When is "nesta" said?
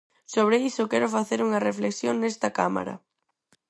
2.19-2.49